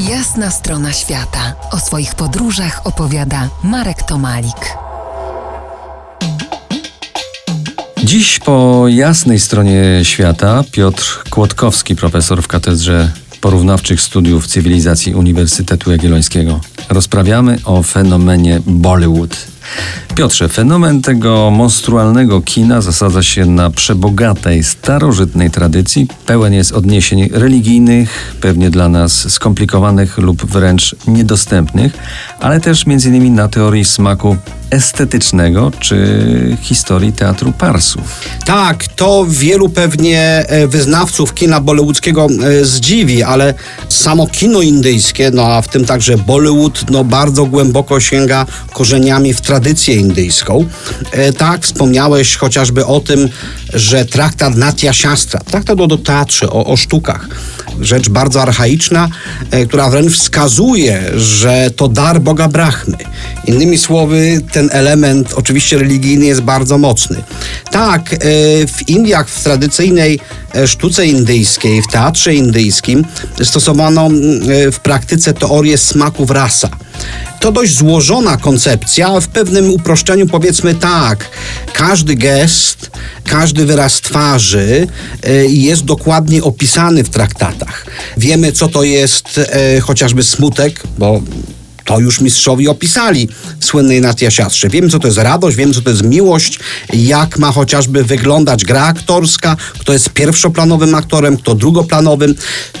Jasna 0.00 0.50
strona 0.50 0.92
świata. 0.92 1.54
O 1.70 1.78
swoich 1.78 2.14
podróżach 2.14 2.80
opowiada 2.84 3.48
Marek 3.62 4.02
Tomalik. 4.02 4.76
Dziś 8.04 8.38
po 8.38 8.84
jasnej 8.88 9.40
stronie 9.40 10.00
świata 10.02 10.64
Piotr 10.72 11.24
Kłodkowski, 11.30 11.96
profesor 11.96 12.42
w 12.42 12.48
Katedrze 12.48 13.10
Porównawczych 13.40 14.00
Studiów 14.00 14.46
Cywilizacji 14.46 15.14
Uniwersytetu 15.14 15.90
Jagiellońskiego. 15.90 16.60
Rozprawiamy 16.88 17.58
o 17.64 17.82
fenomenie 17.82 18.60
Bollywood. 18.66 19.45
Piotrze, 20.14 20.48
fenomen 20.48 21.02
tego 21.02 21.50
monstrualnego 21.50 22.40
kina 22.40 22.80
zasadza 22.80 23.22
się 23.22 23.46
na 23.46 23.70
przebogatej, 23.70 24.64
starożytnej 24.64 25.50
tradycji. 25.50 26.08
Pełen 26.26 26.52
jest 26.52 26.72
odniesień 26.72 27.28
religijnych, 27.32 28.36
pewnie 28.40 28.70
dla 28.70 28.88
nas 28.88 29.32
skomplikowanych 29.32 30.18
lub 30.18 30.46
wręcz 30.46 30.96
niedostępnych, 31.08 31.92
ale 32.40 32.60
też 32.60 32.84
m.in. 32.86 33.34
na 33.34 33.48
teorii 33.48 33.84
smaku 33.84 34.36
estetycznego 34.70 35.72
czy 35.80 36.56
historii 36.60 37.12
teatru 37.12 37.52
Parsów. 37.52 38.20
Tak, 38.46 38.86
to 38.86 39.26
wielu 39.28 39.68
pewnie 39.68 40.44
e, 40.48 40.66
wyznawców 40.66 41.34
kina 41.34 41.60
bollywoodzkiego 41.60 42.26
e, 42.44 42.64
zdziwi, 42.64 43.22
ale 43.22 43.54
samo 43.88 44.26
kino 44.26 44.62
indyjskie, 44.62 45.30
no 45.30 45.46
a 45.46 45.62
w 45.62 45.68
tym 45.68 45.84
także 45.84 46.18
Bollywood, 46.18 46.90
no 46.90 47.04
bardzo 47.04 47.46
głęboko 47.46 48.00
sięga 48.00 48.46
korzeniami 48.72 49.34
w 49.34 49.40
tradycję 49.40 49.94
indyjską. 49.94 50.64
E, 51.12 51.32
tak, 51.32 51.62
wspomniałeś 51.62 52.36
chociażby 52.36 52.86
o 52.86 53.00
tym, 53.00 53.28
że 53.76 54.04
traktat 54.04 54.56
Natya 54.56 54.92
Shastra, 54.92 55.40
traktat 55.40 55.80
o 55.80 55.98
teatrze, 55.98 56.50
o, 56.50 56.66
o 56.66 56.76
sztukach, 56.76 57.28
rzecz 57.80 58.08
bardzo 58.08 58.42
archaiczna, 58.42 59.08
która 59.68 59.90
wręcz 59.90 60.12
wskazuje, 60.12 61.02
że 61.16 61.70
to 61.76 61.88
dar 61.88 62.20
Boga 62.20 62.48
Brahmy. 62.48 62.96
Innymi 63.46 63.78
słowy, 63.78 64.40
ten 64.52 64.68
element 64.72 65.34
oczywiście 65.34 65.78
religijny 65.78 66.26
jest 66.26 66.40
bardzo 66.40 66.78
mocny. 66.78 67.24
Tak, 67.70 68.12
e, 68.12 68.16
w 68.66 68.88
Indiach, 68.88 69.28
w 69.28 69.42
tradycyjnej 69.42 70.20
e, 70.54 70.68
sztuce 70.68 71.06
indyjskiej, 71.06 71.82
w 71.82 71.86
teatrze 71.86 72.34
indyjskim 72.34 73.04
stosowano 73.44 74.06
e, 74.06 74.10
w 74.72 74.80
praktyce 74.80 75.34
teorię 75.34 75.78
smaków 75.78 76.30
rasa. 76.30 76.68
To 77.40 77.52
dość 77.52 77.76
złożona 77.76 78.36
koncepcja, 78.36 79.20
w 79.20 79.28
pewnym 79.28 79.70
uproszczeniu 79.70 80.26
powiedzmy 80.26 80.74
tak, 80.74 81.28
każdy 81.72 82.14
gest, 82.14 82.90
każdy 83.24 83.65
wyraz 83.66 84.00
twarzy 84.00 84.86
jest 85.48 85.84
dokładnie 85.84 86.42
opisany 86.42 87.04
w 87.04 87.08
traktatach. 87.08 87.86
Wiemy, 88.16 88.52
co 88.52 88.68
to 88.68 88.82
jest 88.82 89.40
chociażby 89.82 90.22
smutek, 90.22 90.82
bo 90.98 91.22
to 91.84 92.00
już 92.00 92.20
mistrzowi 92.20 92.68
opisali 92.68 93.28
w 93.60 93.64
słynnej 93.64 94.00
Natia 94.00 94.30
Siastrze. 94.30 94.68
Wiemy, 94.68 94.88
co 94.88 94.98
to 94.98 95.08
jest 95.08 95.18
radość, 95.18 95.56
wiemy, 95.56 95.74
co 95.74 95.80
to 95.80 95.90
jest 95.90 96.02
miłość, 96.02 96.58
jak 96.92 97.38
ma 97.38 97.52
chociażby 97.52 98.04
wyglądać 98.04 98.64
gra 98.64 98.84
aktorska, 98.84 99.56
kto 99.78 99.92
jest 99.92 100.10
pierwszoplanowym 100.10 100.94
aktorem, 100.94 101.36
kto 101.36 101.54
drugoplanowym. 101.54 102.34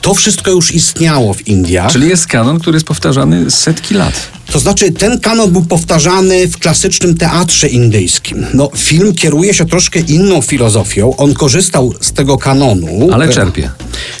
To 0.00 0.14
wszystko 0.14 0.50
już 0.50 0.74
istniało 0.74 1.34
w 1.34 1.48
Indiach. 1.48 1.92
Czyli 1.92 2.08
jest 2.08 2.26
kanon, 2.26 2.60
który 2.60 2.76
jest 2.76 2.86
powtarzany 2.86 3.50
setki 3.50 3.94
lat. 3.94 4.14
To 4.52 4.58
znaczy, 4.58 4.92
ten 4.92 5.20
kanon 5.20 5.50
był 5.50 5.62
powtarzany 5.62 6.48
w 6.48 6.58
klasycznym 6.58 7.16
teatrze 7.16 7.68
indyjskim. 7.68 8.46
No, 8.54 8.70
film 8.76 9.14
kieruje 9.14 9.54
się 9.54 9.64
troszkę 9.64 10.00
inną 10.00 10.42
filozofią. 10.42 11.16
On 11.16 11.34
korzystał 11.34 11.94
z 12.00 12.12
tego 12.12 12.38
kanonu. 12.38 13.08
Ale 13.12 13.28
czerpie. 13.28 13.70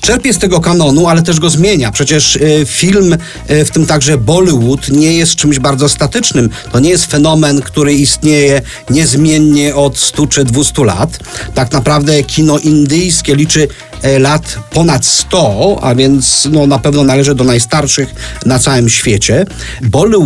Czerpie 0.00 0.32
z 0.34 0.38
tego 0.38 0.60
kanonu, 0.60 1.06
ale 1.06 1.22
też 1.22 1.40
go 1.40 1.50
zmienia. 1.50 1.92
Przecież 1.92 2.36
y, 2.36 2.66
film, 2.66 3.16
y, 3.50 3.64
w 3.64 3.70
tym 3.70 3.86
także 3.86 4.18
Bollywood, 4.18 4.88
nie 4.88 5.12
jest 5.12 5.34
czymś 5.34 5.58
bardzo 5.58 5.88
statycznym. 5.88 6.50
To 6.72 6.80
nie 6.80 6.90
jest 6.90 7.06
fenomen, 7.06 7.62
który 7.62 7.94
istnieje 7.94 8.62
niezmiennie 8.90 9.74
od 9.74 9.98
100 9.98 10.26
czy 10.26 10.44
200 10.44 10.84
lat. 10.84 11.18
Tak 11.54 11.72
naprawdę 11.72 12.22
kino 12.22 12.58
indyjskie 12.58 13.36
liczy 13.36 13.68
e, 14.02 14.18
lat 14.18 14.58
ponad 14.70 15.06
100, 15.06 15.78
a 15.82 15.94
więc 15.94 16.48
no, 16.50 16.66
na 16.66 16.78
pewno 16.78 17.04
należy 17.04 17.34
do 17.34 17.44
najstarszych 17.44 18.14
na 18.46 18.58
całym 18.58 18.88
świecie. 18.88 19.46
Bollywood 19.82 20.17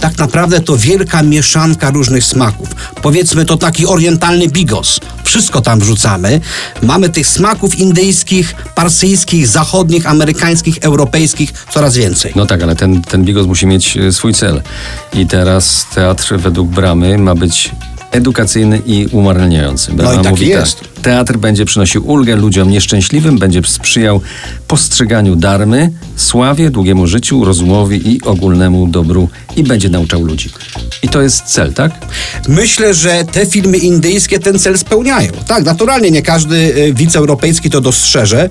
tak 0.00 0.18
naprawdę 0.18 0.60
to 0.60 0.76
wielka 0.76 1.22
mieszanka 1.22 1.90
różnych 1.90 2.24
smaków. 2.24 2.68
Powiedzmy 3.02 3.44
to 3.44 3.56
taki 3.56 3.86
orientalny 3.86 4.48
bigos. 4.48 5.00
Wszystko 5.24 5.60
tam 5.60 5.80
wrzucamy. 5.80 6.40
Mamy 6.82 7.08
tych 7.08 7.26
smaków 7.26 7.78
indyjskich, 7.78 8.54
parsyjskich, 8.74 9.46
zachodnich, 9.48 10.06
amerykańskich, 10.06 10.78
europejskich 10.78 11.52
coraz 11.70 11.96
więcej. 11.96 12.32
No 12.36 12.46
tak, 12.46 12.62
ale 12.62 12.76
ten, 12.76 13.02
ten 13.02 13.24
bigos 13.24 13.46
musi 13.46 13.66
mieć 13.66 13.96
e, 13.96 14.12
swój 14.12 14.34
cel. 14.34 14.62
I 15.14 15.26
teraz 15.26 15.86
teatr 15.94 16.36
według 16.38 16.68
Bramy 16.68 17.18
ma 17.18 17.34
być 17.34 17.70
edukacyjny 18.10 18.82
i 18.86 19.06
umaralniający. 19.12 19.92
Brama 19.92 20.14
no 20.14 20.20
i 20.20 20.24
tak 20.24 20.30
mówi 20.30 20.48
jest. 20.48 20.80
Teatr 21.02 21.36
będzie 21.36 21.64
przynosił 21.64 22.06
ulgę 22.06 22.36
ludziom 22.36 22.70
nieszczęśliwym, 22.70 23.38
będzie 23.38 23.62
sprzyjał 23.66 24.20
postrzeganiu 24.68 25.36
darmy, 25.36 25.90
sławie, 26.16 26.70
długiemu 26.70 27.06
życiu, 27.06 27.44
rozumowi 27.44 28.12
i 28.14 28.22
ogólnemu 28.22 28.86
dobru 28.86 29.28
i 29.56 29.62
będzie 29.62 29.88
nauczał 29.88 30.24
ludzi. 30.24 30.50
I 31.02 31.08
to 31.08 31.22
jest 31.22 31.44
cel, 31.44 31.72
tak? 31.72 31.92
Myślę, 32.48 32.94
że 32.94 33.24
te 33.32 33.46
filmy 33.46 33.78
indyjskie 33.78 34.38
ten 34.38 34.58
cel 34.58 34.78
spełniają. 34.78 35.32
Tak, 35.46 35.64
naturalnie 35.64 36.10
nie 36.10 36.22
każdy 36.22 36.56
y, 36.56 36.94
widz 36.94 37.16
europejski 37.16 37.70
to 37.70 37.80
dostrzeże, 37.80 38.50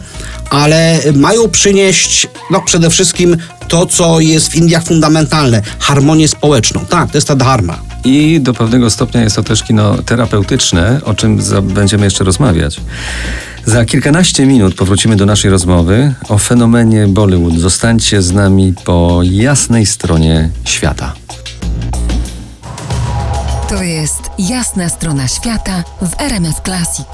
ale 0.50 1.00
mają 1.16 1.50
przynieść 1.50 2.28
no, 2.52 2.62
przede 2.62 2.90
wszystkim 2.90 3.38
to, 3.68 3.86
co 3.86 4.20
jest 4.20 4.52
w 4.52 4.56
Indiach 4.56 4.84
fundamentalne 4.84 5.62
harmonię 5.80 6.28
społeczną. 6.28 6.86
Tak, 6.86 7.12
to 7.12 7.18
jest 7.18 7.28
ta 7.28 7.36
dharma. 7.36 7.87
I 8.04 8.42
do 8.42 8.54
pewnego 8.54 8.90
stopnia 8.90 9.22
jest 9.22 9.36
to 9.36 9.44
też 9.44 9.64
kino 9.64 9.98
terapeutyczne, 9.98 11.02
o 11.06 11.14
czym 11.14 11.40
będziemy 11.62 12.06
jeszcze 12.06 12.24
rozmawiać. 12.24 12.82
Za 13.66 13.86
kilkanaście 13.86 14.46
minut 14.46 14.76
powrócimy 14.76 15.16
do 15.16 15.26
naszej 15.26 15.52
rozmowy 15.52 16.14
o 16.30 16.38
fenomenie 16.38 17.08
Bollywood. 17.08 17.54
Zostańcie 17.54 18.22
z 18.22 18.32
nami 18.32 18.74
po 18.86 19.20
jasnej 19.24 19.86
stronie 19.86 20.50
świata. 20.66 21.14
To 23.70 23.84
jest 23.84 24.22
jasna 24.40 24.90
strona 24.90 25.28
świata 25.28 25.84
w 26.02 26.22
RMS 26.22 26.62
Classic. 26.66 27.08